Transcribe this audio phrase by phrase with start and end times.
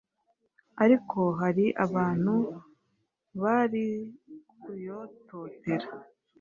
[0.83, 2.35] ariko hari abantu
[3.41, 3.85] bari
[4.61, 5.87] kuyototera